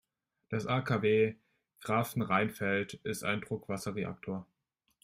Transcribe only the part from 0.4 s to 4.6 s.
Das AKW Grafenrheinfeld ist ein Druckwasserreaktor.